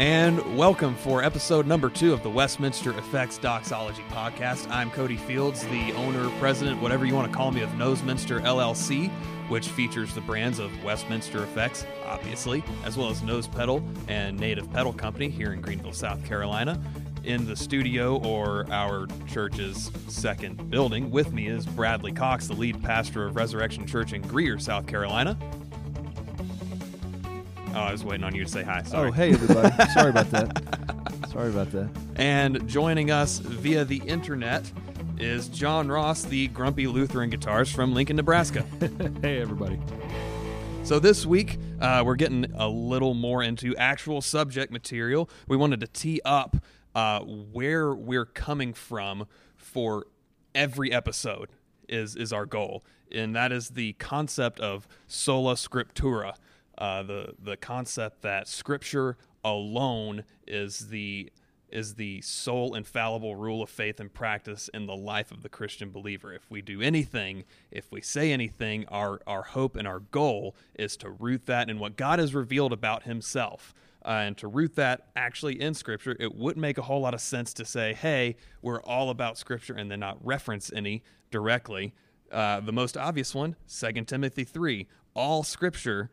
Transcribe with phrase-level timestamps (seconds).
[0.00, 4.66] And welcome for episode number two of the Westminster Effects Doxology podcast.
[4.70, 9.10] I'm Cody Fields, the owner, president, whatever you want to call me, of Noseminster LLC,
[9.50, 14.72] which features the brands of Westminster Effects, obviously, as well as Nose Pedal and Native
[14.72, 16.80] Pedal Company here in Greenville, South Carolina.
[17.24, 22.82] In the studio or our church's second building, with me is Bradley Cox, the lead
[22.82, 25.36] pastor of Resurrection Church in Greer, South Carolina.
[27.80, 28.82] Oh, I was waiting on you to say hi.
[28.82, 29.08] Sorry.
[29.08, 29.74] Oh, hey everybody.
[29.94, 31.30] Sorry about that.
[31.30, 31.88] Sorry about that.
[32.16, 34.70] And joining us via the internet
[35.18, 38.66] is John Ross, the grumpy Lutheran guitarist from Lincoln, Nebraska.
[39.22, 39.80] hey, everybody.
[40.82, 45.30] So this week, uh, we're getting a little more into actual subject material.
[45.48, 46.56] We wanted to tee up
[46.94, 49.26] uh, where we're coming from
[49.56, 50.04] for
[50.54, 51.48] every episode
[51.88, 56.34] is is our goal, and that is the concept of sola scriptura,
[56.80, 61.30] uh, the the concept that Scripture alone is the
[61.68, 65.90] is the sole infallible rule of faith and practice in the life of the Christian
[65.90, 66.32] believer.
[66.32, 70.96] If we do anything, if we say anything, our our hope and our goal is
[70.98, 73.74] to root that in what God has revealed about Himself.
[74.02, 77.20] Uh, and to root that actually in Scripture, it wouldn't make a whole lot of
[77.20, 81.92] sense to say, hey, we're all about Scripture and then not reference any directly.
[82.32, 86.10] Uh, the most obvious one, 2 Timothy 3, all Scripture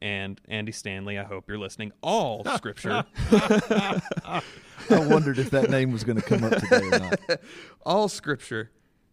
[0.00, 1.92] and Andy Stanley, I hope you're listening.
[2.02, 3.04] All scripture.
[3.30, 4.42] I
[4.90, 7.20] wondered if that name was going to come up today or not.
[7.86, 8.70] all scripture.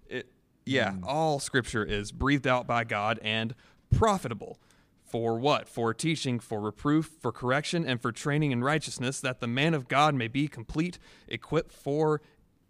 [0.07, 0.31] It,
[0.65, 1.03] yeah, hmm.
[1.03, 3.55] all scripture is breathed out by God and
[3.95, 4.59] profitable.
[5.05, 5.67] For what?
[5.67, 9.87] For teaching, for reproof, for correction, and for training in righteousness, that the man of
[9.87, 12.21] God may be complete, equipped for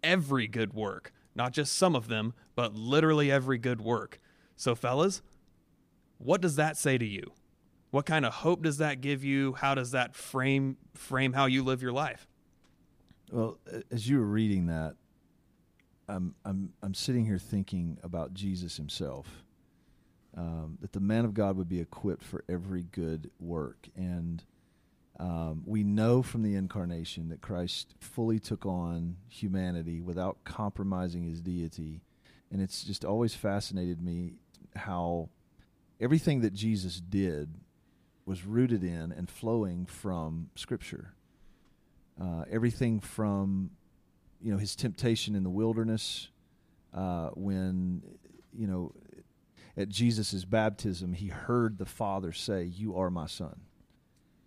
[0.04, 1.14] every good work.
[1.36, 4.20] Not just some of them, but literally every good work.
[4.58, 5.22] So, fellas,
[6.18, 7.32] what does that say to you?
[7.94, 9.54] What kind of hope does that give you?
[9.54, 12.28] How does that frame frame how you live your life?
[13.32, 13.60] Well,
[13.92, 14.96] as you were reading that,
[16.10, 19.44] I'm I'm I'm sitting here thinking about Jesus himself.
[20.36, 24.44] Um, that the man of God would be equipped for every good work, and
[25.20, 31.42] um, we know from the incarnation that Christ fully took on humanity without compromising his
[31.42, 32.02] deity,
[32.52, 34.34] and it's just always fascinated me
[34.76, 35.30] how
[36.00, 37.54] everything that Jesus did
[38.26, 41.14] was rooted in and flowing from Scripture.
[42.22, 43.72] Uh, everything from,
[44.42, 46.30] you know, his temptation in the wilderness,
[46.94, 48.02] uh, when,
[48.54, 48.94] you know,
[49.76, 53.62] at Jesus' baptism, he heard the Father say, You are my son.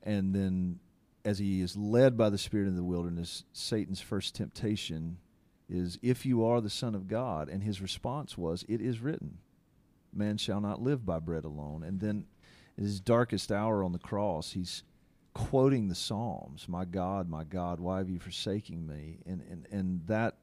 [0.03, 0.79] And then,
[1.25, 5.19] as he is led by the Spirit in the wilderness, Satan's first temptation
[5.69, 7.49] is, If you are the Son of God.
[7.49, 9.39] And his response was, It is written,
[10.13, 11.83] Man shall not live by bread alone.
[11.83, 12.27] And then
[12.79, 14.83] his darkest hour on the cross, he's
[15.35, 20.07] quoting the Psalms, "My God, my God, why have you forsaken me?" And and and
[20.07, 20.37] that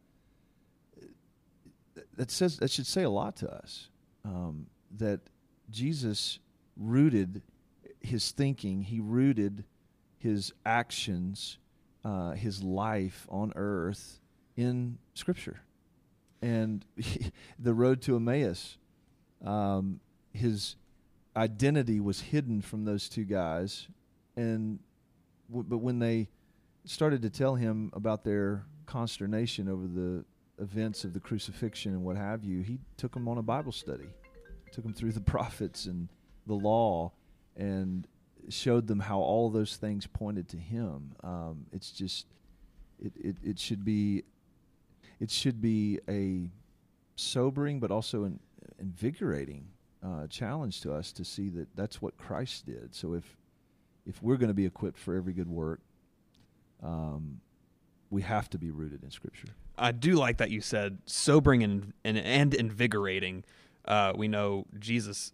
[2.15, 3.89] that says that should say a lot to us.
[4.25, 4.67] Um,
[4.97, 5.21] that
[5.69, 6.39] Jesus
[6.77, 7.41] rooted
[7.99, 9.63] his thinking, he rooted
[10.17, 11.57] his actions,
[12.03, 14.19] uh, his life on earth
[14.55, 15.61] in Scripture,
[16.41, 18.77] and he, the road to Emmaus,
[19.43, 19.99] um,
[20.31, 20.75] his
[21.35, 23.87] identity was hidden from those two guys,
[24.35, 24.79] and
[25.49, 26.29] w- but when they
[26.85, 30.25] started to tell him about their consternation over the
[30.59, 34.07] events of the crucifixion and what have you, he took them on a Bible study,
[34.71, 36.09] took them through the prophets and
[36.45, 37.11] the law,
[37.55, 38.07] and
[38.49, 41.13] showed them how all those things pointed to him.
[41.23, 42.27] Um, it's just
[42.99, 44.23] it, it it should be
[45.19, 46.49] it should be a
[47.15, 48.39] sobering but also an
[48.79, 49.67] invigorating
[50.03, 52.93] uh, challenge to us to see that that's what Christ did.
[52.93, 53.37] So if
[54.05, 55.79] if we're going to be equipped for every good work,
[56.81, 57.39] um,
[58.09, 59.47] we have to be rooted in Scripture.
[59.77, 63.43] I do like that you said sobering and and, and invigorating.
[63.85, 65.33] Uh, we know Jesus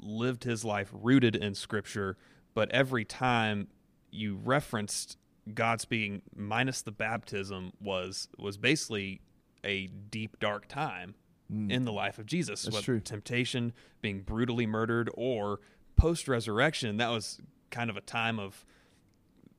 [0.00, 2.16] lived his life rooted in Scripture,
[2.54, 3.68] but every time
[4.10, 5.18] you referenced
[5.52, 9.20] God speaking, minus the baptism, was was basically
[9.64, 11.14] a deep dark time
[11.54, 11.70] mm.
[11.70, 12.62] in the life of Jesus.
[12.62, 13.00] That's true.
[13.00, 15.60] Temptation, being brutally murdered, or
[15.96, 17.40] post resurrection, that was
[17.70, 18.64] kind of a time of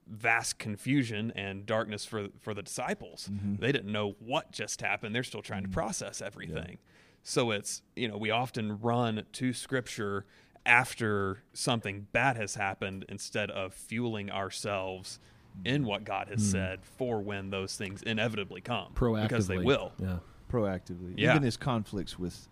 [0.08, 3.30] vast confusion and darkness for for the disciples.
[3.32, 3.56] Mm-hmm.
[3.56, 5.16] They didn't know what just happened.
[5.16, 5.72] They're still trying mm-hmm.
[5.72, 6.72] to process everything.
[6.72, 6.92] Yeah.
[7.24, 10.26] So it's, you know, we often run to scripture
[10.64, 15.20] after something bad has happened instead of fueling ourselves
[15.64, 16.52] in what God has mm.
[16.52, 18.92] said for when those things inevitably come.
[18.94, 19.24] Proactively.
[19.24, 19.94] Because they will.
[19.98, 20.18] Yeah
[20.56, 21.14] proactively.
[21.18, 21.32] Yeah.
[21.32, 22.48] Even his conflicts with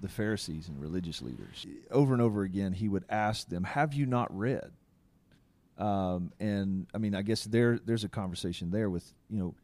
[0.00, 1.66] the Pharisees and religious leaders.
[1.90, 4.72] Over and over again, he would ask them, Have you not read?
[5.78, 9.54] Um, and I mean, I guess there there's a conversation there with you know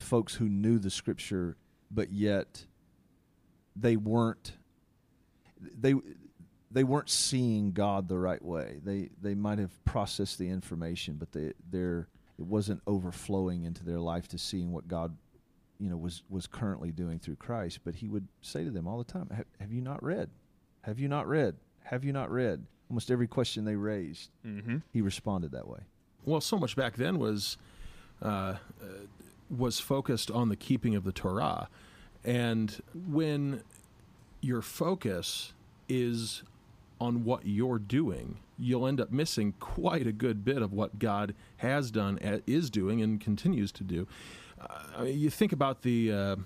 [0.00, 1.56] folks who knew the scripture,
[1.90, 2.64] but yet
[3.76, 4.52] they weren't
[5.60, 5.94] they
[6.70, 8.80] they weren't seeing God the right way.
[8.82, 12.08] They they might have processed the information, but they they're
[12.38, 15.16] it wasn't overflowing into their life to seeing what God
[15.78, 17.80] you know was was currently doing through Christ.
[17.84, 20.30] But he would say to them all the time, "Have, have you not read?
[20.82, 21.56] Have you not read?
[21.84, 24.76] Have you not read?" Almost every question they raised, Mm-hmm.
[24.92, 25.80] he responded that way.
[26.26, 27.56] Well, so much back then was
[28.22, 28.56] uh, uh,
[29.50, 31.68] was focused on the keeping of the Torah,
[32.24, 33.62] and when
[34.40, 35.52] your focus
[35.88, 36.42] is
[37.00, 41.34] on what you're doing, you'll end up missing quite a good bit of what God
[41.58, 44.06] has done, is doing, and continues to do.
[44.98, 46.36] Uh, you think about the uh,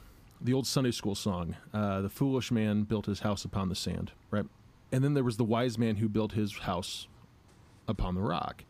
[0.40, 4.12] the old Sunday school song, uh, "The foolish man built his house upon the sand,"
[4.30, 4.46] right?
[4.90, 7.08] And then there was the wise man who built his house
[7.86, 8.64] upon the rock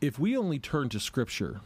[0.00, 1.60] if we only turn to scripture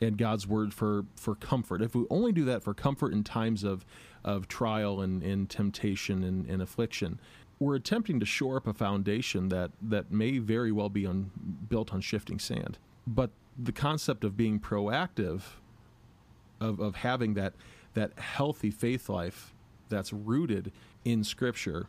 [0.00, 3.64] and God's word for, for comfort, if we only do that for comfort in times
[3.64, 3.84] of,
[4.24, 7.18] of trial and, and temptation and, and affliction,
[7.58, 11.30] we're attempting to shore up a foundation that, that may very well be on,
[11.68, 12.78] built on shifting sand.
[13.06, 15.42] But the concept of being proactive,
[16.60, 17.54] of, of having that,
[17.94, 19.54] that healthy faith life
[19.88, 20.72] that's rooted
[21.04, 21.86] in Scripture,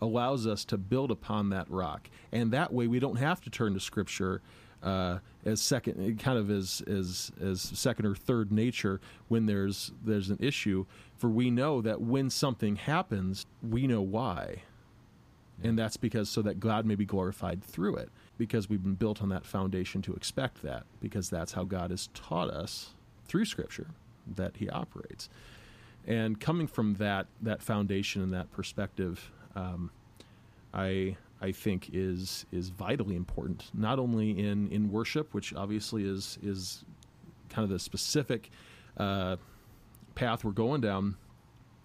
[0.00, 2.08] allows us to build upon that rock.
[2.32, 4.40] And that way we don't have to turn to Scripture
[4.82, 10.30] uh, as second, kind of as, as as second or third nature when there's there's
[10.30, 10.86] an issue.
[11.16, 14.62] For we know that when something happens, we know why,
[15.62, 18.08] and that's because so that God may be glorified through it.
[18.38, 20.84] Because we've been built on that foundation to expect that.
[20.98, 22.94] Because that's how God has taught us
[23.26, 23.88] through Scripture
[24.36, 25.28] that He operates.
[26.06, 29.90] And coming from that that foundation and that perspective, um,
[30.72, 36.38] I I think is is vitally important, not only in, in worship, which obviously is
[36.42, 36.84] is
[37.48, 38.50] kind of the specific
[38.96, 39.36] uh,
[40.14, 41.16] path we're going down,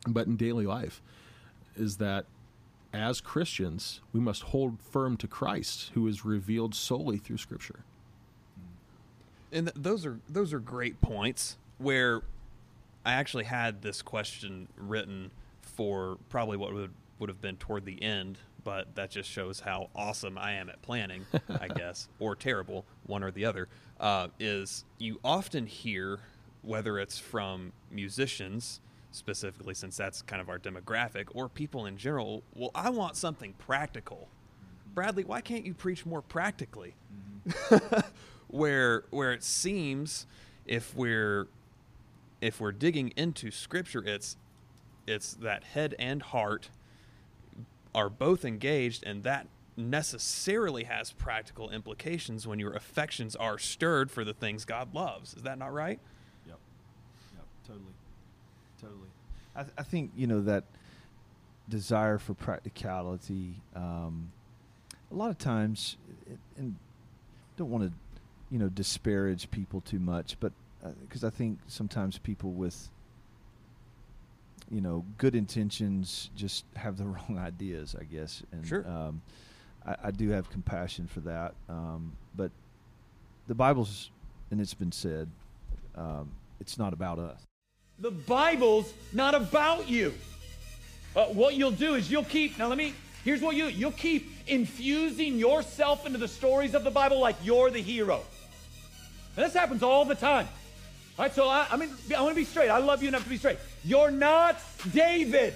[0.08, 1.02] but in daily life,
[1.76, 2.26] is that
[2.94, 7.84] as Christians we must hold firm to Christ, who is revealed solely through Scripture.
[9.52, 12.22] and th- those are those are great points where
[13.06, 15.32] I actually had this question written
[15.62, 19.90] for probably what would would have been toward the end, but that just shows how
[19.96, 21.26] awesome I am at planning,
[21.62, 23.70] I guess, or terrible, one or the other.
[24.00, 26.20] Uh, is you often hear
[26.62, 28.82] whether it's from musicians
[29.12, 32.44] specifically, since that's kind of our demographic, or people in general.
[32.54, 34.28] Well, I want something practical.
[34.94, 36.96] Bradley, why can't you preach more practically?
[38.48, 40.26] where where it seems
[40.66, 41.48] if we're
[42.46, 44.38] if we're digging into scripture it's
[45.08, 46.70] it's that head and heart
[47.94, 49.48] are both engaged and that
[49.78, 55.34] necessarily has practical implications when your affections are stirred for the things God loves.
[55.34, 56.00] Is that not right?
[56.48, 56.58] Yep.
[57.36, 57.46] Yep.
[57.68, 57.86] Totally.
[58.82, 59.10] Totally.
[59.56, 60.66] I, th- I think you know that
[61.70, 63.56] desire for practicality.
[63.76, 64.32] Um,
[65.12, 65.98] a lot of times,
[66.58, 66.76] and
[67.58, 67.92] don't want to,
[68.50, 70.52] you know, disparage people too much, but
[71.02, 72.90] because I think sometimes people with,
[74.70, 77.96] you know, good intentions just have the wrong ideas.
[78.00, 78.44] I guess.
[78.52, 78.88] And, Sure.
[78.88, 79.22] Um,
[79.86, 82.52] I, I do have compassion for that, um, but
[83.48, 84.10] the Bible's,
[84.52, 85.30] and it's been said,
[85.96, 87.42] um, it's not about us.
[88.00, 90.14] The Bible's not about you.
[91.16, 94.32] Uh, what you'll do is you'll keep, now let me, here's what you you'll keep
[94.48, 98.22] infusing yourself into the stories of the Bible like you're the hero.
[99.36, 100.48] And this happens all the time.
[101.18, 102.68] All right, so I, I mean, I want to be straight.
[102.68, 103.58] I love you enough to be straight.
[103.86, 104.60] You're not
[104.92, 105.54] David.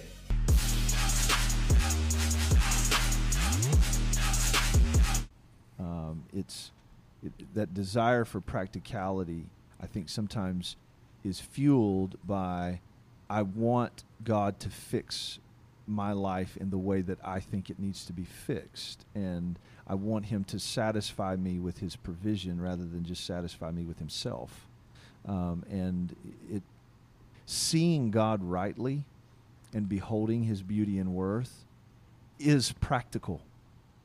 [5.78, 6.72] Um, it's
[7.22, 9.48] it, that desire for practicality.
[9.82, 10.78] I think sometimes
[11.26, 12.80] is fueled by
[13.30, 15.40] I want God to fix
[15.86, 19.96] my life in the way that I think it needs to be fixed, and I
[19.96, 24.69] want Him to satisfy me with His provision rather than just satisfy me with Himself.
[25.30, 26.16] Um, and
[26.52, 26.64] it
[27.46, 29.04] seeing God rightly
[29.74, 31.66] and beholding His beauty and worth
[32.40, 33.42] is practical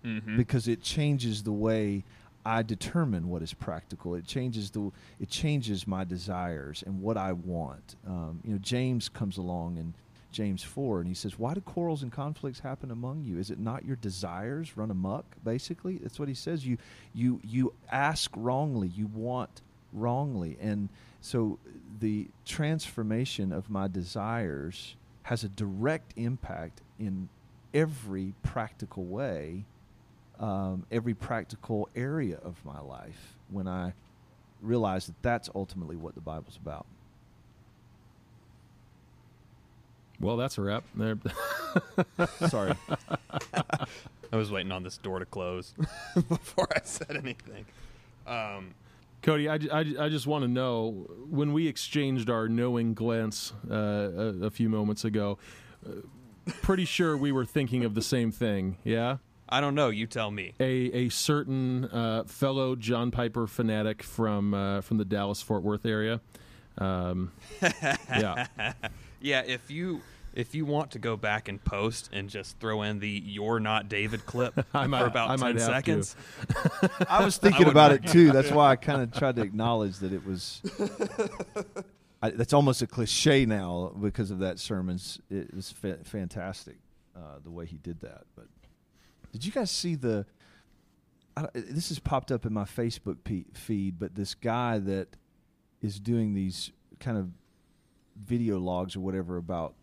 [0.04, 0.37] Mm-hmm.
[0.37, 2.04] because it changes the way
[2.45, 4.14] I determine what is practical.
[4.14, 7.97] It changes the it changes my desires and what I want.
[8.07, 9.95] Um, you know, James comes along in
[10.31, 13.38] James four and he says, "Why do quarrels and conflicts happen among you?
[13.38, 16.66] Is it not your desires run amok?" Basically, that's what he says.
[16.66, 16.76] You
[17.14, 18.88] you you ask wrongly.
[18.88, 19.62] You want
[19.95, 20.90] wrongly, and
[21.25, 21.59] so
[22.00, 27.31] the transformation of my desires has a direct impact in
[27.73, 29.64] every practical way
[30.40, 33.93] um, every practical area of my life when I
[34.61, 36.87] realize that that's ultimately what the Bible's about.
[40.21, 40.85] Well, that's a wrap.
[40.95, 41.19] There.
[42.49, 42.75] Sorry.
[44.33, 45.75] I was waiting on this door to close
[46.28, 47.66] before I said anything.
[48.26, 48.75] Um,
[49.25, 53.75] Cody, I, I, I just want to know when we exchanged our knowing glance uh,
[53.75, 55.38] a, a few moments ago,
[55.87, 56.02] uh,
[56.61, 59.16] pretty sure we were thinking of the same thing, yeah?
[59.49, 59.88] I don't know.
[59.88, 60.52] You tell me.
[60.61, 65.87] A, a certain uh, fellow John Piper fanatic from uh, from the Dallas Fort Worth
[65.87, 66.21] area.
[66.76, 68.47] Um, yeah.
[69.21, 70.02] Yeah, if you
[70.35, 73.88] if you want to go back and post and just throw in the "You're not
[73.88, 76.17] David" clip I might- for about I ten have seconds,
[77.09, 78.33] I was thinking would about it too.
[78.33, 80.61] That's why I kind of tried to acknowledge that it was.
[82.23, 85.21] I, that's almost a cliche now because of that sermon's.
[85.31, 86.76] It was fa- fantastic
[87.17, 88.23] uh, the way he did that.
[88.35, 88.47] But
[89.33, 90.26] did you guys see the?
[91.37, 95.09] I, this has popped up in my Facebook pe- feed, but this guy that
[95.83, 97.29] is doing these kind of
[98.25, 99.75] video logs or whatever about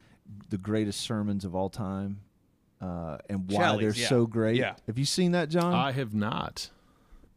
[0.49, 2.21] the greatest sermons of all time.
[2.81, 4.09] Uh, and why Shelley's, they're yeah.
[4.09, 4.57] so great.
[4.57, 4.73] Yeah.
[4.87, 5.73] Have you seen that, John?
[5.73, 6.69] I have not.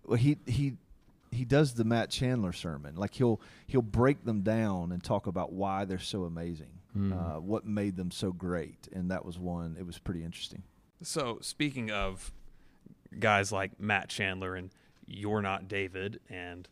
[0.06, 0.74] well, he he
[1.30, 2.94] he does the Matt Chandler sermon.
[2.96, 7.66] Like he'll he'll break them down and talk about why they're so amazing, uh, what
[7.66, 9.76] made them so great, and that was one.
[9.78, 10.62] It was pretty interesting.
[11.02, 12.32] So, speaking of
[13.18, 14.70] guys like Matt Chandler and
[15.06, 16.68] You're Not David, and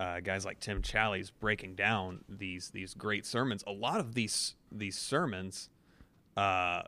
[0.00, 4.54] uh, guys like Tim Challies breaking down these these great sermons, a lot of these
[4.72, 5.68] these sermons
[6.38, 6.82] uh,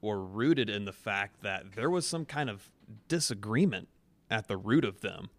[0.00, 2.72] were rooted in the fact that there was some kind of
[3.06, 3.88] disagreement
[4.28, 5.30] at the root of them.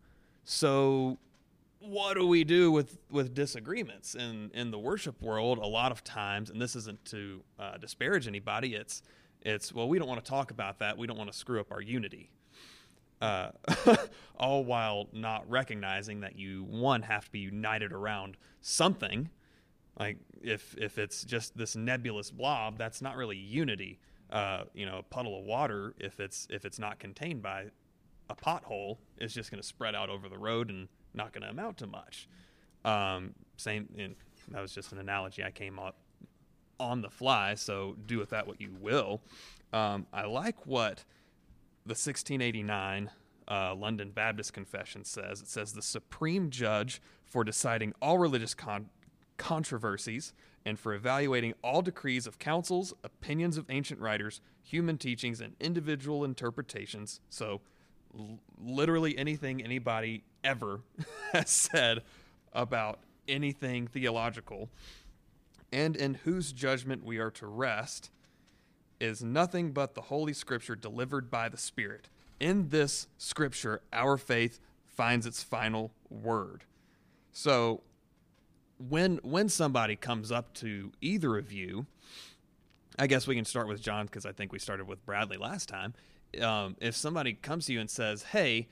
[0.46, 1.18] So,
[1.80, 5.58] what do we do with with disagreements in in the worship world?
[5.58, 8.74] A lot of times, and this isn't to uh, disparage anybody.
[8.74, 9.03] It's
[9.41, 10.98] it's well, we don't want to talk about that.
[10.98, 12.32] We don't want to screw up our unity.
[13.22, 13.51] Uh,
[14.38, 19.30] all while not recognizing that you one have to be united around something.
[20.00, 24.00] Like if if it's just this nebulous blob, that's not really unity.
[24.32, 27.66] Uh, you know, a puddle of water, if it's if it's not contained by
[28.30, 31.50] a pothole, is just going to spread out over the road and not going to
[31.50, 32.28] amount to much.
[32.84, 33.88] Um, same.
[33.98, 34.16] And
[34.50, 35.98] that was just an analogy I came up
[36.80, 37.54] on the fly.
[37.56, 39.22] So do with that what you will.
[39.74, 41.04] Um, I like what
[41.91, 43.12] the 1689
[43.50, 45.41] uh, London Baptist Confession says.
[45.41, 48.89] It says the supreme judge for deciding all religious con-
[49.36, 50.31] controversies
[50.65, 56.24] and for evaluating all decrees of councils, opinions of ancient writers, human teachings, and individual
[56.24, 57.19] interpretations.
[57.29, 57.60] So,
[58.17, 60.79] l- literally anything anybody ever
[61.33, 62.03] has said
[62.53, 64.69] about anything theological,
[65.74, 68.12] and in whose judgment we are to rest
[69.01, 72.08] is nothing but the Holy Scripture delivered by the Spirit.
[72.39, 76.63] In this Scripture, our faith finds its final word.
[77.31, 77.81] So,
[78.77, 81.88] when when somebody comes up to either of you,
[83.00, 85.67] I guess we can start with John because I think we started with Bradley last
[85.67, 85.93] time.
[86.41, 88.70] Um, if somebody comes to you and says, "Hey,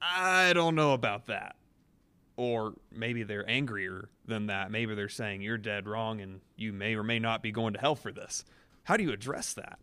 [0.00, 1.56] I don't know about that,"
[2.36, 6.94] or maybe they're angrier than that, maybe they're saying you're dead wrong and you may
[6.94, 8.44] or may not be going to hell for this.
[8.88, 9.78] How do you address that?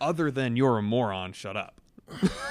[0.00, 1.80] Other than you're a moron, shut up.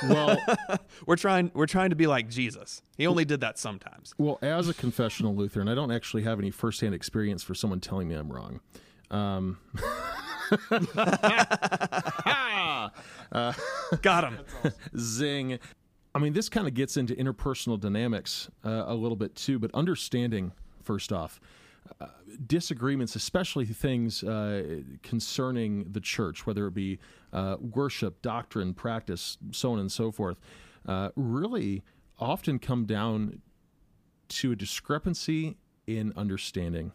[0.03, 0.37] Well,
[1.07, 2.81] We're trying we're trying to be like Jesus.
[2.97, 4.13] He only did that sometimes.
[4.17, 8.09] well, as a confessional Lutheran, I don't actually have any firsthand experience for someone telling
[8.09, 8.59] me I'm wrong.
[9.11, 9.59] Um,
[14.01, 14.39] Got him.
[14.97, 15.57] Zing.
[16.13, 19.71] I mean, this kind of gets into interpersonal dynamics uh, a little bit too, but
[19.73, 20.51] understanding,
[20.83, 21.39] first off,
[22.47, 26.99] disagreements, especially things uh, concerning the church, whether it be
[27.33, 30.39] uh, worship, doctrine, practice, so on and so forth,
[30.87, 31.83] uh, really
[32.19, 33.41] often come down
[34.29, 35.57] to a discrepancy
[35.87, 36.91] in understanding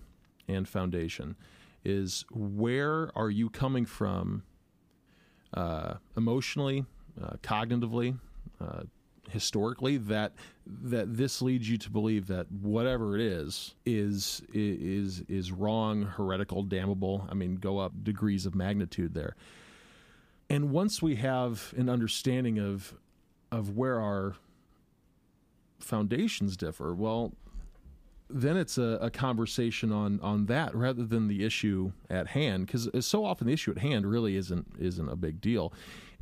[0.49, 1.37] and foundation.
[1.85, 4.43] Is where are you coming from
[5.55, 6.85] uh, emotionally,
[7.23, 8.19] uh, cognitively,
[9.31, 10.33] historically that
[10.67, 16.63] that this leads you to believe that whatever it is is is is wrong, heretical,
[16.63, 17.27] damnable.
[17.31, 19.37] I mean, go up degrees of magnitude there.
[20.49, 22.95] And once we have an understanding of
[23.53, 24.35] of where our
[25.79, 27.33] foundations differ, well,
[28.29, 32.89] then it's a, a conversation on on that rather than the issue at hand because
[32.89, 35.73] uh, so often the issue at hand really isn't isn't a big deal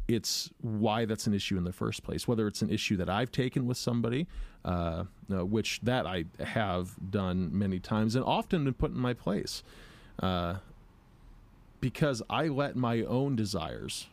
[0.06, 3.32] it's why that's an issue in the first place whether it's an issue that i've
[3.32, 4.26] taken with somebody
[4.64, 9.14] uh, uh, which that i have done many times and often been put in my
[9.14, 9.62] place
[10.22, 10.56] uh,
[11.80, 14.08] because i let my own desires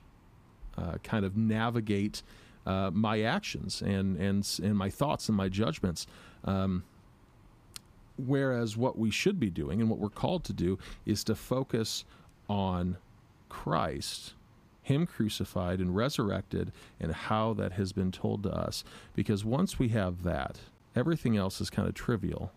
[0.77, 2.23] uh, kind of navigate
[2.65, 6.07] uh, my actions and and and my thoughts and my judgments.
[6.45, 6.83] Um,
[8.17, 12.05] whereas what we should be doing and what we're called to do is to focus
[12.47, 12.97] on
[13.49, 14.33] Christ,
[14.91, 18.83] Him crucified and resurrected, and how that has been told to us.
[19.15, 20.59] Because once we have that,
[20.95, 22.51] everything else is kind of trivial.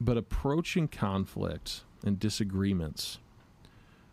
[0.00, 3.18] But approaching conflict and disagreements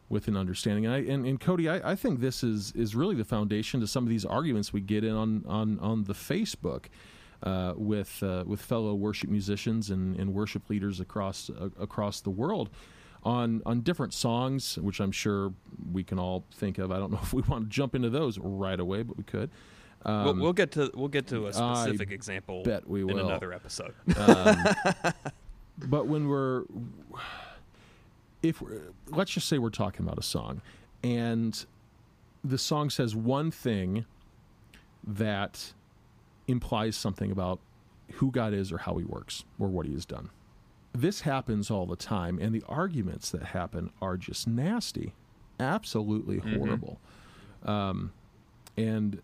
[0.09, 0.88] with an understanding.
[0.88, 3.88] And, I, and, and Cody, I, I, think this is is really the foundation to
[3.88, 6.85] some of these arguments we get in on on on the Facebook.
[7.41, 12.29] Uh, with uh, with fellow worship musicians and, and worship leaders across uh, across the
[12.29, 12.69] world
[13.29, 15.53] on on different songs, which I'm sure
[15.93, 16.91] we can all think of.
[16.91, 19.50] I don't know if we want to jump into those right away, but we could.
[20.05, 22.63] Um, we'll, we'll, get to we'll get to a specific I example.
[22.63, 23.93] Bet we will in another episode.
[24.17, 24.63] Um,
[25.77, 26.63] but when we're
[28.41, 30.62] if we're, let's just say we're talking about a song
[31.03, 31.65] and
[32.43, 34.05] the song says one thing
[35.05, 35.74] that
[36.48, 37.59] implies something about
[38.13, 40.29] who God is or how he works or what he has done.
[40.93, 45.13] This happens all the time, and the arguments that happen are just nasty,
[45.60, 46.55] absolutely mm-hmm.
[46.55, 47.00] horrible.
[47.63, 47.69] Mm-hmm.
[47.69, 48.12] Um,
[48.75, 49.22] and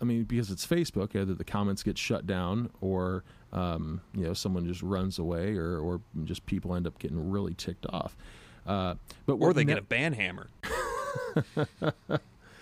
[0.00, 3.22] I mean, because it's Facebook, either the comments get shut down or
[3.52, 7.54] um, you know someone just runs away or, or just people end up getting really
[7.54, 8.16] ticked off.
[8.66, 8.94] Uh,
[9.26, 10.48] but or they ne- get a ban hammer.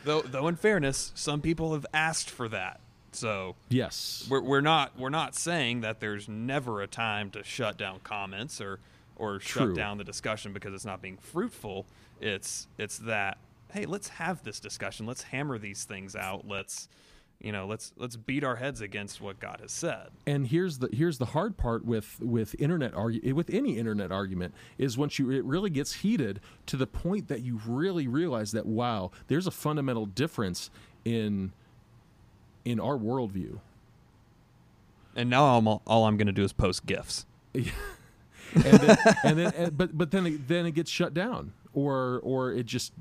[0.04, 2.80] though, though in fairness, some people have asked for that.
[3.12, 7.76] So yes, we're, we're not we're not saying that there's never a time to shut
[7.76, 8.78] down comments or
[9.16, 9.68] or True.
[9.68, 11.86] shut down the discussion because it's not being fruitful.
[12.20, 13.38] It's it's that
[13.72, 15.06] hey, let's have this discussion.
[15.06, 16.46] Let's hammer these things out.
[16.46, 16.88] Let's
[17.40, 20.88] you know let's let's beat our heads against what god has said and here's the
[20.92, 25.30] here's the hard part with with internet argu- with any internet argument is once you
[25.30, 29.50] it really gets heated to the point that you really realize that wow there's a
[29.50, 30.70] fundamental difference
[31.04, 31.52] in
[32.64, 33.58] in our worldview.
[35.16, 37.26] And now I'm all, all i'm going to do is post gifs.
[38.52, 42.20] And then, and then and, but but then it, then it gets shut down or
[42.24, 42.92] or it just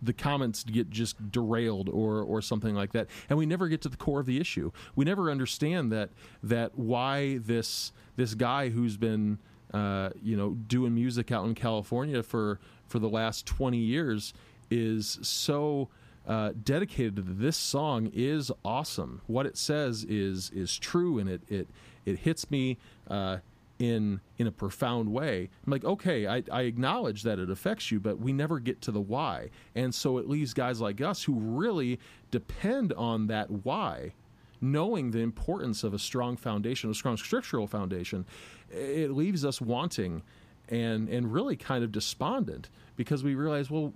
[0.00, 3.08] the comments get just derailed or or something like that.
[3.28, 4.72] And we never get to the core of the issue.
[4.96, 6.10] We never understand that
[6.42, 9.38] that why this this guy who's been
[9.72, 14.34] uh, you know doing music out in California for for the last 20 years
[14.70, 15.88] is so
[16.26, 19.22] uh, dedicated to this song is awesome.
[19.26, 21.68] What it says is is true, and it it
[22.04, 23.38] it hits me uh,
[23.78, 25.50] in in a profound way.
[25.66, 28.92] I'm like, okay, I, I acknowledge that it affects you, but we never get to
[28.92, 29.50] the why.
[29.74, 31.98] And so it leaves guys like us who really
[32.30, 34.14] depend on that why,
[34.60, 38.24] knowing the importance of a strong foundation, a strong scriptural foundation,
[38.70, 40.22] it leaves us wanting
[40.68, 43.92] and and really kind of despondent because we realize, well,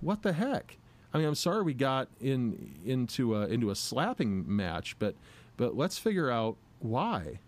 [0.00, 0.76] what the heck?
[1.12, 5.14] I mean, I'm sorry we got in into a into a slapping match, but
[5.56, 7.40] but let's figure out why.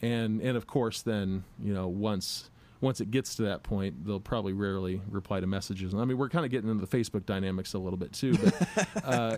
[0.00, 4.20] And and of course then you know once once it gets to that point they'll
[4.20, 5.92] probably rarely reply to messages.
[5.94, 8.88] I mean we're kind of getting into the facebook dynamics a little bit too but
[9.04, 9.36] uh,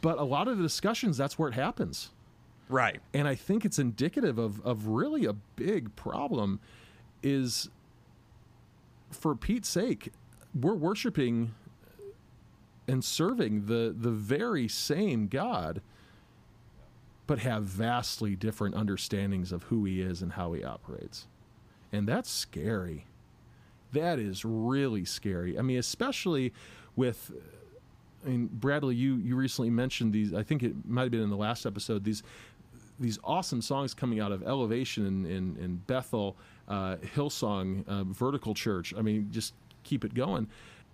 [0.00, 2.10] but a lot of the discussions that's where it happens.
[2.68, 3.00] Right.
[3.12, 6.60] And i think it's indicative of of really a big problem
[7.24, 7.68] is
[9.10, 10.12] for pete's sake
[10.54, 11.54] we're worshiping
[12.88, 15.80] and serving the the very same god
[17.28, 21.26] but have vastly different understandings of who he is and how he operates.
[21.92, 23.04] And that's scary.
[23.92, 25.58] That is really scary.
[25.58, 26.54] I mean, especially
[26.96, 27.30] with
[28.24, 30.34] I mean, Bradley, you you recently mentioned these.
[30.34, 32.02] I think it might have been in the last episode.
[32.02, 32.22] These
[32.98, 36.34] these awesome songs coming out of Elevation in in, in Bethel,
[36.66, 38.94] uh, Hillsong, uh, Vertical Church.
[38.96, 39.52] I mean, just
[39.84, 40.48] keep it going.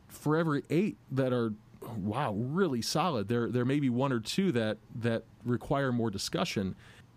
[0.08, 1.52] For every eight that are
[1.96, 3.28] wow, really solid.
[3.28, 6.74] There there may be one or two that that require more discussion,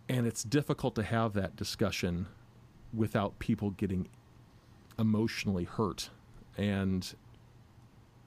[0.10, 2.28] and it's difficult to have that discussion
[2.94, 4.08] without people getting
[4.98, 6.10] emotionally hurt.
[6.58, 7.14] And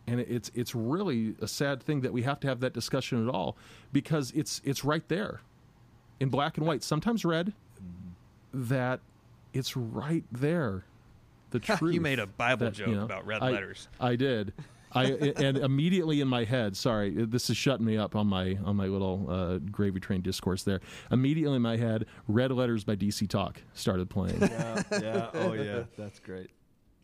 [0.07, 3.33] and it's it's really a sad thing that we have to have that discussion at
[3.33, 3.57] all
[3.93, 5.41] because it's it's right there
[6.19, 7.53] in black and white sometimes red
[8.53, 9.01] that
[9.53, 10.85] it's right there
[11.51, 13.89] the truth you made a bible that, joke you know, about red I, letters.
[14.01, 14.53] I did
[14.93, 15.05] I
[15.37, 18.87] and immediately in my head, sorry, this is shutting me up on my on my
[18.87, 20.81] little uh, gravy train discourse there.
[21.11, 24.41] Immediately in my head, "Red Letters" by DC Talk started playing.
[24.41, 26.51] Yeah, yeah, oh yeah, that's great.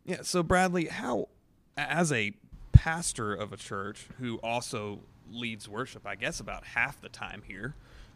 [0.05, 0.22] Yeah.
[0.22, 1.29] So Bradley, how
[1.77, 2.33] as a
[2.72, 7.75] pastor of a church who also leads worship, I guess about half the time here,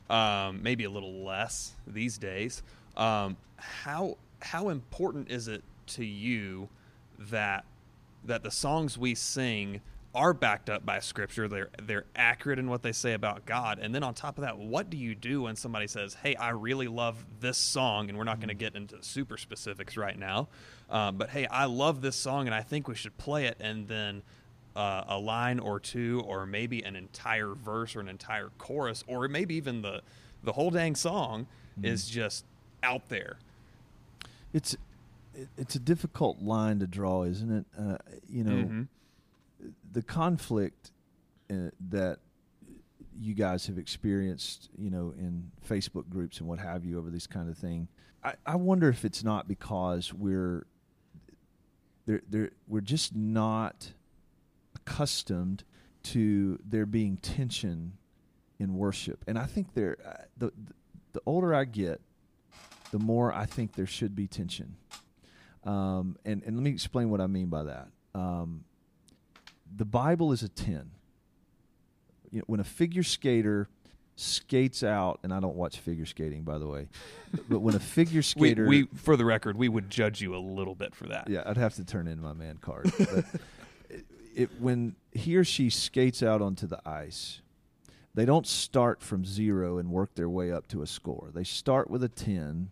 [0.08, 2.62] um, maybe a little less these days.
[2.96, 6.68] Um, how how important is it to you
[7.18, 7.64] that
[8.24, 9.80] that the songs we sing
[10.14, 11.46] are backed up by scripture.
[11.46, 13.78] They're they're accurate in what they say about God.
[13.78, 16.50] And then on top of that, what do you do when somebody says, "Hey, I
[16.50, 20.48] really love this song," and we're not going to get into super specifics right now,
[20.88, 23.88] um, but hey, I love this song, and I think we should play it, and
[23.88, 24.22] then.
[24.76, 29.26] Uh, a line or two, or maybe an entire verse or an entire chorus, or
[29.26, 30.00] maybe even the
[30.44, 31.48] the whole dang song
[31.82, 32.44] is just
[32.84, 33.36] out there.
[34.52, 34.76] It's
[35.42, 37.66] it, it's a difficult line to draw, isn't it?
[37.78, 37.96] Uh,
[38.28, 38.88] you know, Mhm.
[39.92, 40.92] the conflict
[41.50, 42.18] uh, that
[43.18, 47.26] you guys have experienced, you know, in Facebook groups and what have you over this
[47.26, 47.88] kind of thing.
[48.22, 50.66] I, I wonder if it's not because we're
[52.06, 53.92] there, there, we're just not
[54.74, 55.64] accustomed
[56.02, 57.92] to there being tension
[58.58, 60.52] in worship, and I think there, uh, the
[61.12, 62.00] the older I get,
[62.92, 64.76] the more I think there should be tension.
[65.64, 67.88] Um, and and let me explain what I mean by that.
[68.14, 68.64] Um,
[69.74, 70.90] the Bible is a ten.
[72.30, 73.68] You know, when a figure skater
[74.16, 76.88] skates out, and I don't watch figure skating, by the way,
[77.48, 80.38] but when a figure We, skater, we, for the record, we would judge you a
[80.38, 81.28] little bit for that.
[81.28, 82.92] yeah, I'd have to turn in my man card.
[82.98, 83.08] But
[83.90, 87.40] it, it, when he or she skates out onto the ice,
[88.14, 91.30] they don't start from zero and work their way up to a score.
[91.32, 92.70] They start with a 10,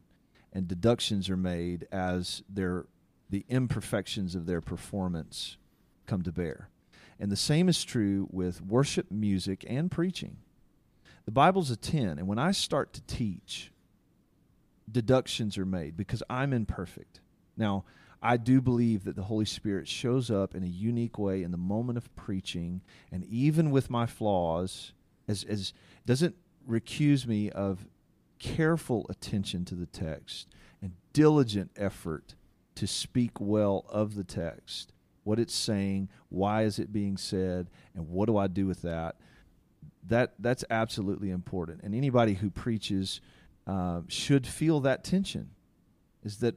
[0.53, 2.87] and deductions are made as their
[3.31, 5.59] the imperfections of their performance
[6.07, 6.71] come to bear.
[7.21, 10.39] And the same is true with worship music and preaching.
[11.27, 13.71] The Bible's a 10, and when I start to teach,
[14.91, 17.21] deductions are made because I'm imperfect.
[17.57, 17.85] Now,
[18.23, 21.59] I do believe that the Holy Spirit shows up in a unique way in the
[21.59, 22.81] moment of preaching,
[23.13, 24.93] and even with my flaws,
[25.29, 25.73] as, as
[26.07, 26.35] doesn't
[26.69, 27.87] recuse me of
[28.39, 30.49] careful attention to the text
[30.83, 32.35] and diligent effort
[32.75, 34.93] to speak well of the text,
[35.25, 39.17] what it's saying, why is it being said, and what do I do with that?
[40.07, 41.83] That that's absolutely important.
[41.83, 43.21] And anybody who preaches
[43.67, 45.51] uh, should feel that tension.
[46.25, 46.57] Is that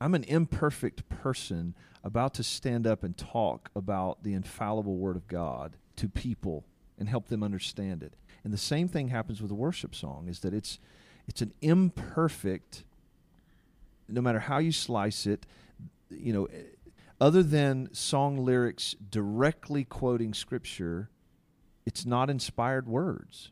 [0.00, 5.28] I'm an imperfect person about to stand up and talk about the infallible Word of
[5.28, 6.64] God to people
[6.98, 8.14] and help them understand it.
[8.44, 10.78] And the same thing happens with a worship song is that it's
[11.28, 12.84] it's an imperfect
[14.08, 15.46] no matter how you slice it,
[16.08, 16.48] you know,
[17.20, 21.10] other than song lyrics directly quoting scripture,
[21.84, 23.50] it's not inspired words.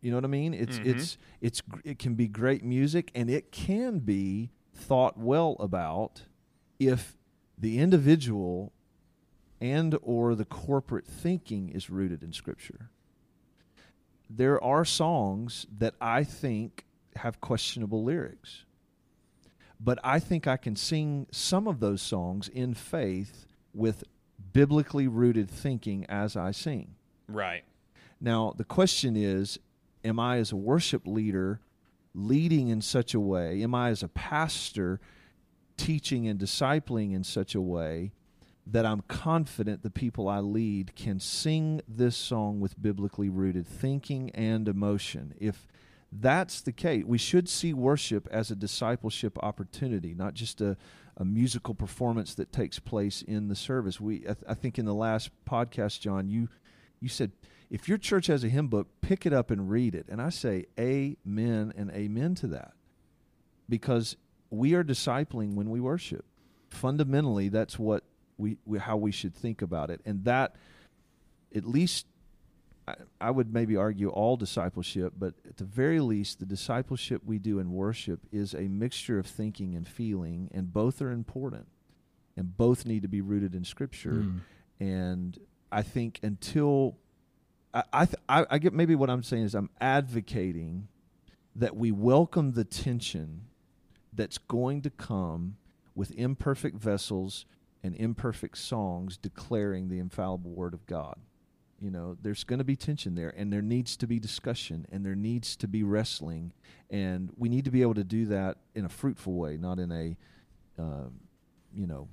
[0.00, 0.54] You know what I mean?
[0.54, 0.86] It's Mhm.
[0.86, 6.24] it's it's it can be great music and it can be thought well about
[6.78, 7.16] if
[7.56, 8.72] the individual
[9.60, 12.90] and or the corporate thinking is rooted in scripture.
[14.30, 16.84] There are songs that I think
[17.16, 18.64] have questionable lyrics.
[19.80, 24.04] But I think I can sing some of those songs in faith with
[24.52, 26.94] biblically rooted thinking as I sing.
[27.28, 27.64] Right.
[28.20, 29.58] Now, the question is
[30.04, 31.60] Am I, as a worship leader,
[32.14, 33.62] leading in such a way?
[33.62, 35.00] Am I, as a pastor,
[35.76, 38.12] teaching and discipling in such a way
[38.70, 44.30] that I'm confident the people I lead can sing this song with biblically rooted thinking
[44.30, 45.34] and emotion?
[45.38, 45.66] If
[46.12, 50.76] that's the case, we should see worship as a discipleship opportunity, not just a,
[51.16, 54.00] a musical performance that takes place in the service.
[54.00, 56.48] We, I, th- I think, in the last podcast, John, you
[57.00, 57.32] you said
[57.70, 60.06] if your church has a hymn book, pick it up and read it.
[60.08, 62.72] And I say amen and amen to that.
[63.68, 64.16] Because
[64.50, 66.24] we are discipling when we worship.
[66.70, 68.04] Fundamentally, that's what
[68.38, 70.00] we, we how we should think about it.
[70.06, 70.54] And that
[71.54, 72.06] at least
[72.86, 77.38] I, I would maybe argue all discipleship, but at the very least, the discipleship we
[77.38, 81.66] do in worship is a mixture of thinking and feeling, and both are important,
[82.36, 84.24] and both need to be rooted in Scripture.
[84.24, 84.40] Mm.
[84.80, 85.38] And
[85.70, 86.96] I think until
[87.74, 90.88] I I, th- I I get maybe what I'm saying is I'm advocating
[91.54, 93.42] that we welcome the tension
[94.12, 95.56] that's going to come
[95.94, 97.44] with imperfect vessels
[97.82, 101.16] and imperfect songs declaring the infallible word of God.
[101.80, 105.06] You know, there's going to be tension there, and there needs to be discussion, and
[105.06, 106.52] there needs to be wrestling,
[106.90, 109.92] and we need to be able to do that in a fruitful way, not in
[109.92, 110.16] a,
[110.80, 111.08] uh,
[111.72, 112.08] you know,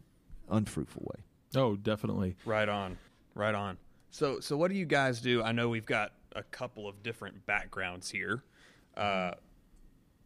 [0.50, 1.24] unfruitful way.
[1.56, 2.36] Oh, definitely.
[2.46, 2.98] Right on.
[3.34, 3.78] Right on.
[4.12, 5.44] So so what do you guys do?
[5.44, 8.44] I know we've got a couple of different backgrounds here.
[8.96, 9.32] Uh,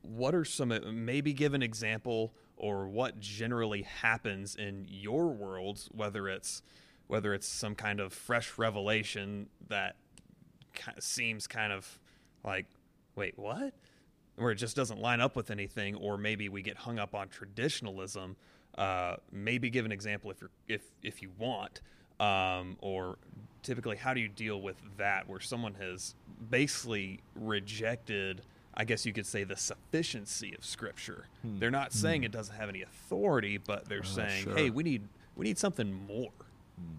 [0.02, 0.74] what are some
[1.06, 6.62] maybe give an example or what generally happens in your worlds whether it's
[7.08, 9.96] whether it's some kind of fresh revelation that
[11.00, 12.00] seems kind of
[12.44, 12.68] like
[13.16, 13.74] wait what?
[14.38, 17.28] Or it just doesn't line up with anything or maybe we get hung up on
[17.28, 18.36] traditionalism
[18.78, 21.82] uh, maybe give an example if you're if if you want
[22.20, 23.18] um, or
[23.64, 26.16] typically how do you deal with that where someone has
[26.50, 28.42] basically rejected
[28.80, 31.60] i guess you could say the sufficiency of scripture hmm.
[31.60, 32.00] they're not hmm.
[32.00, 34.56] saying it doesn't have any authority but they're oh, saying sure.
[34.56, 35.04] hey we need
[35.36, 36.32] we need something more
[36.80, 36.96] hmm.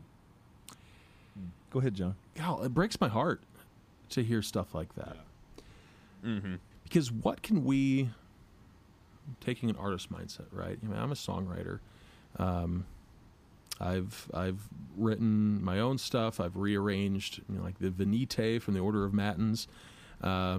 [1.71, 2.17] Go ahead, John.
[2.35, 3.41] God, it breaks my heart
[4.11, 5.17] to hear stuff like that.
[6.25, 6.57] Mm-hmm.
[6.83, 8.11] Because what can we,
[9.41, 10.79] taking an artist mindset, right?
[10.83, 11.79] I mean, I'm a songwriter.
[12.37, 12.87] Um,
[13.81, 16.41] I've I've written my own stuff.
[16.41, 19.69] I've rearranged, you know, like the Venite from the Order of Matins,
[20.23, 20.59] uh,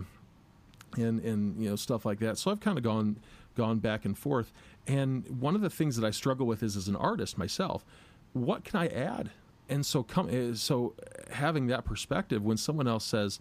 [0.97, 2.37] and and you know stuff like that.
[2.37, 3.17] So I've kind of gone
[3.55, 4.51] gone back and forth.
[4.87, 7.85] And one of the things that I struggle with is as an artist myself,
[8.33, 9.31] what can I add?
[9.69, 10.95] And so come eh, so
[11.31, 13.39] having that perspective when someone else says,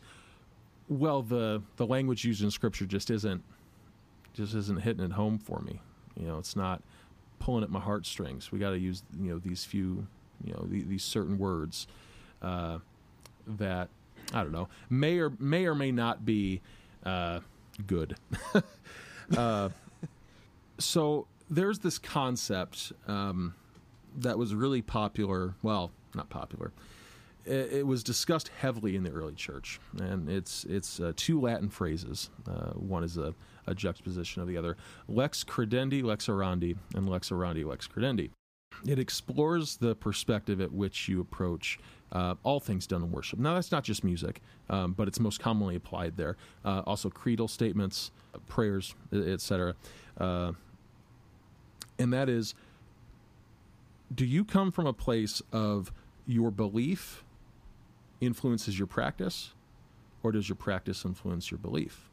[0.89, 3.43] well the the language used in scripture just isn't
[4.35, 5.81] just isn't hitting it home for me.
[6.17, 6.83] You know, it's not
[7.39, 8.53] pulling at my heartstrings.
[8.53, 10.07] We got to use you know these few
[10.45, 11.87] you know the, these certain words
[12.43, 12.79] uh,
[13.47, 13.89] that
[14.33, 16.61] I don't know may or may or may not be
[17.05, 17.41] uh,
[17.87, 18.17] good.
[19.37, 19.69] uh,
[20.79, 23.55] so there's this concept um,
[24.17, 25.55] that was really popular.
[25.63, 26.73] Well, not popular.
[27.45, 31.69] It, it was discussed heavily in the early church, and it's it's uh, two Latin
[31.69, 32.31] phrases.
[32.47, 33.35] Uh, one is a,
[33.67, 34.77] a juxtaposition of the other:
[35.09, 38.31] lex credendi, lex orandi, and lex orandi, lex credendi.
[38.87, 41.79] It explores the perspective at which you approach
[42.13, 43.39] uh, all things done in worship.
[43.39, 46.37] Now, that's not just music, um, but it's most commonly applied there.
[46.65, 48.11] Uh, also, creedal statements,
[48.49, 49.75] prayers, etc.
[50.19, 50.53] Uh,
[51.99, 52.55] and that is
[54.13, 55.93] do you come from a place of
[56.27, 57.25] your belief
[58.21, 59.53] influences your practice,
[60.23, 62.11] or does your practice influence your belief?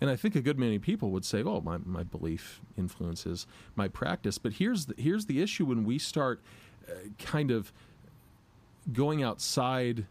[0.00, 3.88] And I think a good many people would say, "Oh, my, my belief influences my
[3.88, 6.42] practice." But here's the, here's the issue when we start
[6.88, 7.72] uh, kind of
[8.92, 10.06] going outside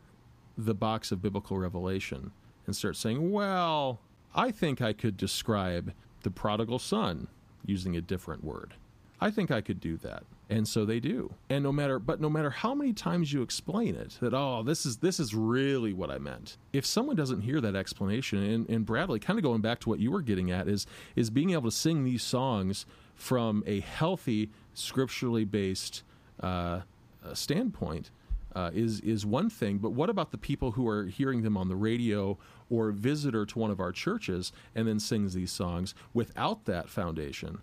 [0.58, 2.32] the box of biblical revelation
[2.66, 4.00] and start saying, "Well,
[4.36, 7.28] I think I could describe the prodigal son
[7.66, 8.76] using a different word.
[9.20, 11.34] I think I could do that." And so they do.
[11.50, 14.86] And no matter but no matter how many times you explain it that oh this
[14.86, 16.58] is this is really what I meant.
[16.74, 20.00] If someone doesn't hear that explanation and, and Bradley kind of going back to what
[20.00, 24.50] you were getting at is is being able to sing these songs from a healthy
[24.74, 26.04] scripturally based
[26.42, 26.82] uh,
[27.24, 28.12] uh, standpoint
[28.56, 29.78] uh, is is one thing.
[29.78, 32.38] But what about the people who are hearing them on the radio
[32.70, 36.90] or a visitor to one of our churches and then sings these songs without that
[36.90, 37.62] foundation?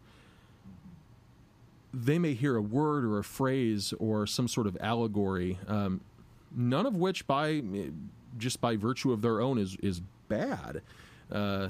[1.93, 6.01] They may hear a word or a phrase or some sort of allegory, um,
[6.55, 7.63] none of which, by
[8.37, 10.83] just by virtue of their own, is is bad.
[11.31, 11.69] Uh,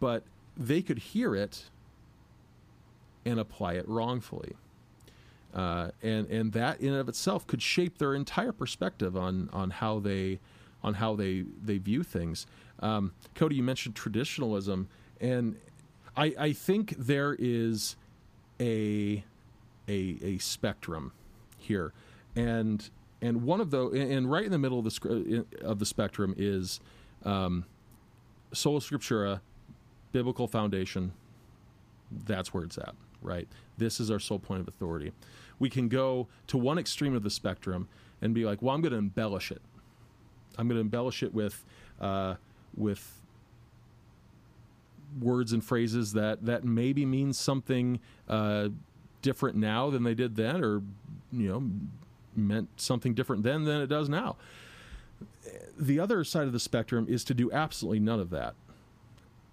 [0.00, 0.24] but
[0.56, 1.64] they could hear it
[3.24, 4.54] and apply it wrongfully.
[5.54, 9.70] Uh, and and that in and of itself could shape their entire perspective on on
[9.70, 10.38] how they
[10.82, 12.46] on how they they view things.
[12.80, 14.88] Um, Cody, you mentioned traditionalism,
[15.20, 15.56] and
[16.16, 17.96] I, I think there is
[18.60, 19.22] a
[19.88, 21.12] a, a spectrum
[21.58, 21.92] here,
[22.34, 22.88] and
[23.20, 26.80] and one of those, and right in the middle of the of the spectrum is
[27.24, 27.64] um,
[28.52, 29.40] sola scriptura,
[30.12, 31.12] biblical foundation.
[32.10, 33.48] That's where it's at, right?
[33.78, 35.12] This is our sole point of authority.
[35.58, 37.88] We can go to one extreme of the spectrum
[38.20, 39.62] and be like, well, I'm going to embellish it.
[40.58, 41.64] I'm going to embellish it with
[42.00, 42.34] uh,
[42.76, 43.20] with
[45.20, 48.68] words and phrases that that maybe means something uh,
[49.20, 50.82] different now than they did then, or
[51.32, 51.70] you know,
[52.36, 54.36] meant something different then than it does now.
[55.78, 58.54] The other side of the spectrum is to do absolutely none of that,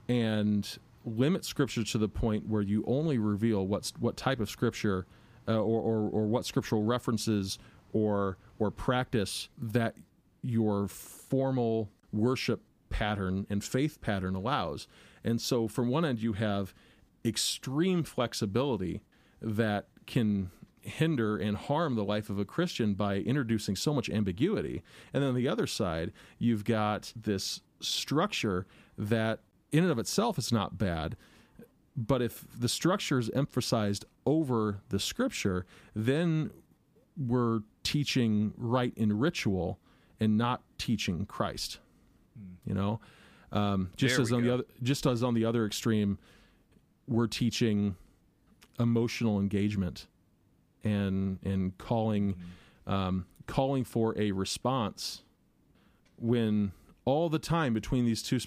[0.07, 5.05] and limit scripture to the point where you only reveal what's what type of scripture
[5.47, 7.57] uh, or, or or what scriptural references
[7.93, 9.95] or or practice that
[10.41, 14.87] your formal worship pattern and faith pattern allows.
[15.23, 16.73] And so, from one end, you have
[17.25, 19.01] extreme flexibility
[19.41, 24.81] that can hinder and harm the life of a Christian by introducing so much ambiguity.
[25.13, 28.65] And then on the other side, you've got this structure
[28.97, 31.15] that, in and of itself, is not bad.
[31.95, 36.51] But if the structure is emphasized over the scripture, then
[37.17, 39.79] we're teaching right in ritual
[40.19, 41.79] and not teaching Christ.
[42.65, 42.99] You know,
[43.51, 46.17] um, just There as on the other, just as on the other extreme,
[47.07, 47.95] we're teaching
[48.79, 50.07] emotional engagement
[50.83, 52.35] and and calling
[52.87, 55.23] um, calling for a response
[56.17, 56.71] when
[57.05, 58.39] all the time between these two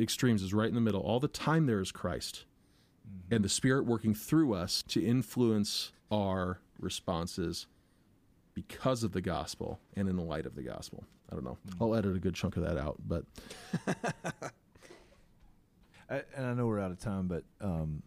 [0.00, 1.00] extremes is right in the middle.
[1.00, 2.44] All the time there is Christ
[3.30, 7.66] and the Spirit working through us to influence our responses
[8.54, 11.04] because of the gospel and in the light of the gospel.
[11.30, 11.56] I don't know.
[11.80, 13.24] I'll edit a good chunk of that out, but
[16.10, 18.02] I, and I know we're out of time, but um,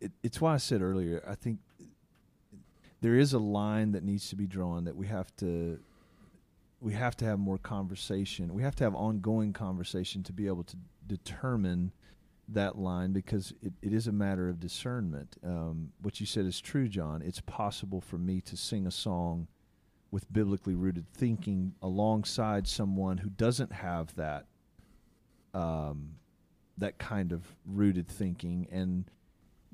[0.00, 1.22] it, it's why I said earlier.
[1.28, 1.60] I think
[3.00, 5.78] there is a line that needs to be drawn that we have to
[6.82, 8.52] we have to have more conversation.
[8.52, 11.92] We have to have ongoing conversation to be able to determine
[12.48, 15.36] that line because it, it is a matter of discernment.
[15.44, 17.22] Um, what you said is true, John.
[17.22, 19.46] It's possible for me to sing a song
[20.10, 24.46] with biblically rooted thinking alongside someone who doesn't have that
[25.54, 26.16] um,
[26.78, 29.04] that kind of rooted thinking and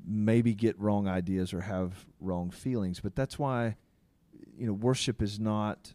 [0.06, 3.00] maybe get wrong ideas or have wrong feelings.
[3.00, 3.76] But that's why
[4.58, 5.94] you know worship is not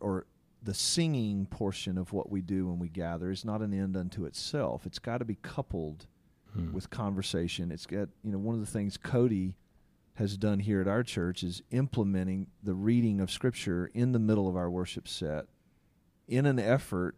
[0.00, 0.26] or
[0.62, 4.24] the singing portion of what we do when we gather is not an end unto
[4.24, 4.84] itself.
[4.86, 6.06] It's got to be coupled
[6.52, 6.72] hmm.
[6.72, 7.70] with conversation.
[7.70, 9.54] It's got you know one of the things Cody
[10.14, 14.48] has done here at our church is implementing the reading of scripture in the middle
[14.48, 15.46] of our worship set
[16.28, 17.16] in an effort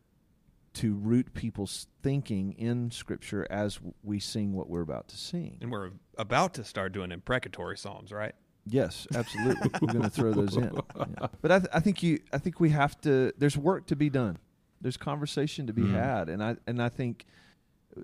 [0.75, 5.59] to root people's thinking in scripture as we sing what we're about to sing.
[5.61, 8.35] And we're about to start doing imprecatory psalms, right?
[8.66, 9.70] Yes, absolutely.
[9.81, 10.70] We're going to throw those in.
[10.96, 11.27] Yeah.
[11.40, 13.33] But I, th- I think you, I think we have to.
[13.37, 14.38] There's work to be done.
[14.81, 15.94] There's conversation to be Mhm.
[15.94, 17.25] had, and I, and I think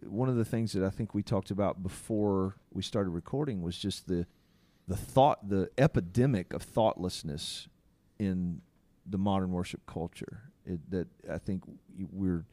[0.06, 3.78] one of the things that I think we talked about before we started recording was
[3.78, 4.26] just the,
[4.86, 7.68] the thought, the epidemic of thoughtlessness
[8.18, 8.60] in
[9.06, 10.42] the modern worship culture.
[10.66, 11.62] It, that I think
[12.12, 12.44] we're,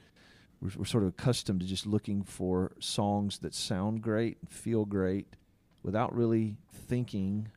[0.62, 4.86] we're we're sort of accustomed to just looking for songs that sound great and feel
[4.86, 5.28] great,
[5.84, 7.50] without really thinking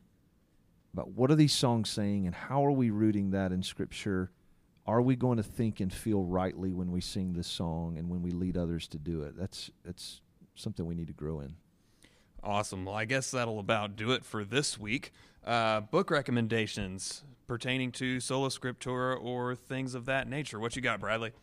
[0.93, 4.31] about what are these songs saying and how are we rooting that in scripture
[4.85, 8.21] are we going to think and feel rightly when we sing this song and when
[8.21, 10.21] we lead others to do it that's that's
[10.55, 11.55] something we need to grow in
[12.41, 12.85] Awesome.
[12.85, 15.11] Well, I guess that'll about do it for this week.
[15.45, 20.57] Uh, book recommendations pertaining to sola scriptura or things of that nature.
[20.57, 21.33] What you got, Bradley?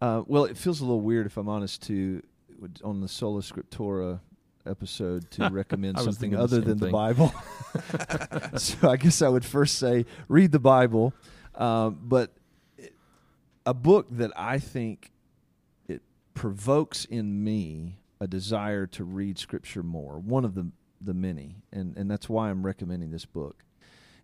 [0.00, 2.22] uh, well it feels a little weird if i'm honest to
[2.84, 4.20] on the sola scriptura
[4.66, 7.32] episode to recommend something the other than the bible.
[8.58, 11.12] So i guess i would first say read the bible.
[11.54, 12.32] Um, but
[12.76, 12.94] it-
[13.66, 15.12] a book that i think
[15.88, 16.02] it
[16.34, 20.70] provokes in me a desire to read scripture more one of the
[21.00, 23.64] the many and and that's why i'm recommending this book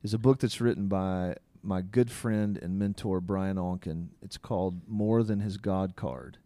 [0.03, 4.09] is a book that's written by my good friend and mentor Brian Onken.
[4.23, 6.39] It's called More Than His God Card,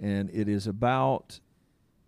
[0.00, 1.38] and it is about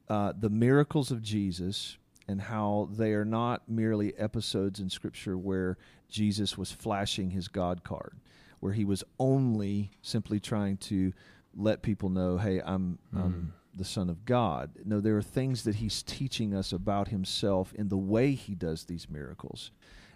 [0.09, 5.77] uh, the miracles of Jesus and how they are not merely episodes in Scripture where
[6.09, 8.17] Jesus was flashing his God card,
[8.61, 11.13] where he was only simply trying to
[11.57, 14.71] let people know, "Hey, I'm." I'm the Son of God.
[14.85, 18.85] No, there are things that he's teaching us about himself in the way he does
[18.85, 19.71] these miracles.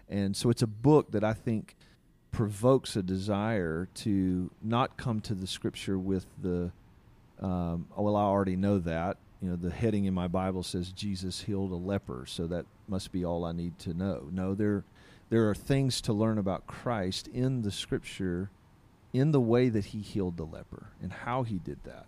[0.09, 1.75] And so it's a book that I think
[2.31, 6.71] provokes a desire to not come to the scripture with the,
[7.39, 9.17] um, oh, well, I already know that.
[9.41, 13.11] You know, the heading in my Bible says Jesus healed a leper, so that must
[13.11, 14.27] be all I need to know.
[14.31, 14.83] No, there,
[15.29, 18.51] there are things to learn about Christ in the scripture
[19.13, 22.05] in the way that he healed the leper and how he did that.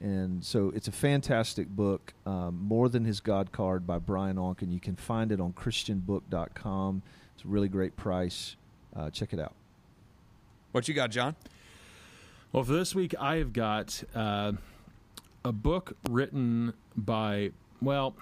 [0.00, 4.70] And so it's a fantastic book, um, More Than His God Card by Brian Onken.
[4.70, 7.02] You can find it on ChristianBook.com.
[7.34, 8.56] It's a really great price.
[8.94, 9.54] Uh, check it out.
[10.72, 11.34] What you got, John?
[12.52, 14.52] Well, for this week, I have got uh,
[15.46, 18.16] a book written by, well,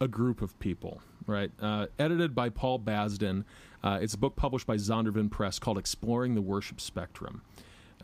[0.00, 1.52] a group of people, right?
[1.62, 3.44] Uh, edited by Paul Basden.
[3.84, 7.42] Uh, it's a book published by Zondervan Press called Exploring the Worship Spectrum.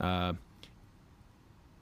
[0.00, 0.35] Uh,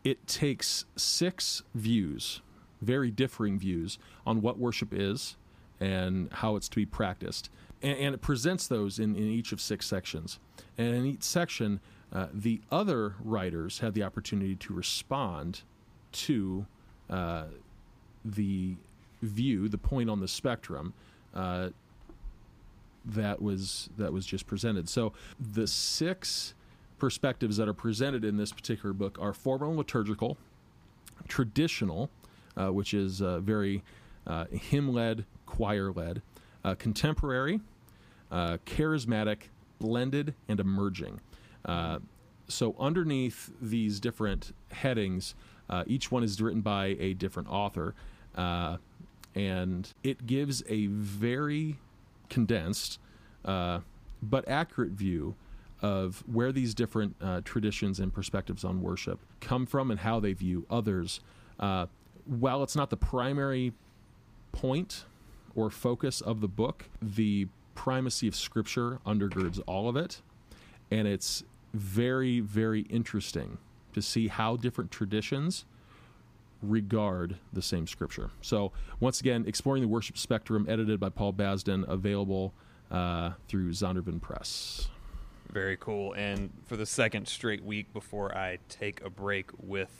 [0.05, 2.41] it takes six views,
[2.81, 5.37] very differing views, on what worship is
[5.81, 7.51] and how it's to be practiced.
[7.83, 10.39] And, and it presents those in, in each of six sections.
[10.79, 15.61] And in each section, uh, the other writers have the opportunity to respond
[16.15, 16.67] to
[17.11, 17.45] uh,
[18.25, 18.75] the
[19.23, 20.95] view, the point on the spectrum
[21.35, 21.69] uh,
[23.05, 24.89] that was that was just presented.
[24.89, 26.55] So the six
[26.99, 30.39] perspectives that are presented in this particular book are formal and liturgical,
[31.29, 32.09] traditional,
[32.57, 33.83] uh, which is uh, very
[34.27, 36.23] uh, hymn-led, choir-led,
[36.65, 37.61] uh, contemporary,
[38.33, 39.49] charismatic,
[39.79, 41.21] blended, and emerging.
[42.47, 45.35] So underneath these different headings,
[45.69, 47.95] uh, each one is written by a different author,
[48.37, 48.77] uh,
[49.35, 51.77] and it gives a very
[52.29, 52.99] condensed
[53.45, 53.81] uh,
[54.23, 55.35] but accurate view
[55.83, 60.33] of where these different uh, traditions and perspectives on worship come from and how they
[60.33, 61.21] view others.
[61.59, 61.87] Uh,
[62.25, 63.73] while it's not the primary
[64.53, 65.05] point
[65.55, 70.23] or focus of the book, the primacy of Scripture undergirds all of it,
[70.91, 71.45] and it's
[71.75, 73.59] very, very interesting
[73.95, 75.65] to see how different traditions
[76.63, 78.31] regard the same Scripture.
[78.41, 82.55] So, once again, Exploring the Worship Spectrum, edited by Paul Basden, available
[82.91, 84.89] uh, through Zondervan Press.
[85.53, 86.15] Very cool.
[86.15, 89.91] And for the second straight week before I take a break with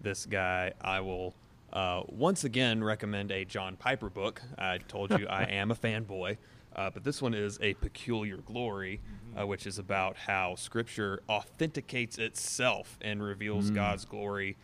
[0.00, 1.34] this guy, I will
[1.72, 4.42] uh, once again recommend a John Piper book.
[4.58, 6.36] I told you I am a fanboy.
[6.74, 9.00] Uh, but this one is A Peculiar Glory,
[9.38, 14.56] uh, which is about how Scripture authenticates itself and reveals God's glory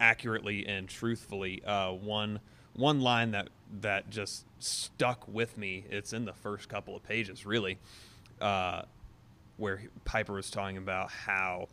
[0.00, 1.62] accurately and truthfully.
[1.64, 2.40] Uh, one
[2.74, 3.48] one line that
[3.80, 5.84] that just stuck with me.
[5.90, 7.78] It's in the first couple of pages, really,
[8.40, 8.82] uh,
[9.56, 11.68] where Piper was talking about how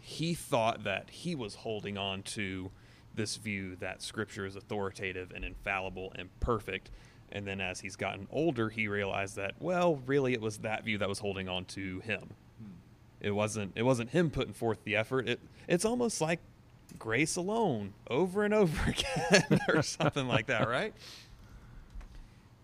[0.00, 2.70] he thought that he was holding on to
[3.14, 6.90] this view that Scripture is authoritative and infallible and perfect.
[7.34, 10.98] And then as he's gotten older, he realized that well, really, it was that view
[10.98, 12.30] that was holding on to him.
[13.20, 13.72] It wasn't.
[13.74, 15.28] It wasn't him putting forth the effort.
[15.28, 15.40] It.
[15.66, 16.40] It's almost like
[16.98, 20.94] grace alone over and over again or something like that, right?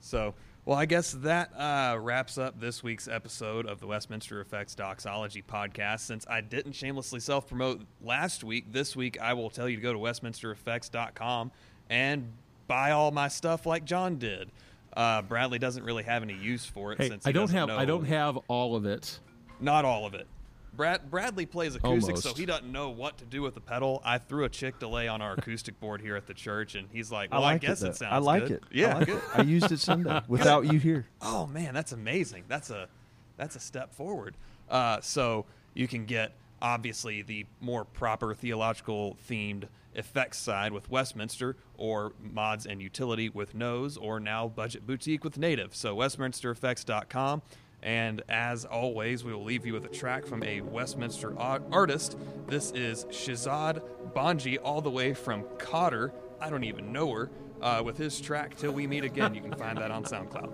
[0.01, 4.75] So, well, I guess that uh, wraps up this week's episode of the Westminster Effects
[4.75, 6.01] Doxology podcast.
[6.01, 9.83] Since I didn't shamelessly self promote last week, this week I will tell you to
[9.83, 11.51] go to westminstereffects.com
[11.89, 12.33] and
[12.71, 14.51] buy all my stuff like John did.
[14.97, 17.69] Uh, Bradley doesn't really have any use for it Hey, since he I don't have
[17.69, 19.19] know I don't have all of it.
[19.61, 20.27] not all of it.
[20.73, 24.01] Brad, Bradley plays acoustic, so he doesn't know what to do with the pedal.
[24.05, 27.11] I threw a Chick Delay on our acoustic board here at the church, and he's
[27.11, 27.87] like, "Well, I, like guess it.
[27.87, 27.95] it, though.
[27.97, 28.63] sounds I like good." it.
[28.71, 29.23] Yeah, I, like it.
[29.35, 31.07] I used it Sunday without you here.
[31.21, 32.45] Oh man, that's amazing.
[32.47, 32.89] That's a
[33.37, 34.37] that's a step forward.
[34.71, 35.45] Uh, so
[35.75, 42.67] you can get obviously the more proper theological themed effects side with Westminster, or mods
[42.67, 45.75] and utility with Nose, or now budget boutique with Native.
[45.75, 47.43] So WestminsterEffects.com.
[47.83, 52.17] And as always, we will leave you with a track from a Westminster artist.
[52.47, 53.83] This is Shazad
[54.15, 56.13] Banji, all the way from Qatar.
[56.41, 57.31] I don't even know her.
[57.63, 60.51] Uh, with his track "Till We Meet Again," you can find that on SoundCloud.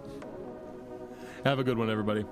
[1.44, 2.24] Have a good one, everybody.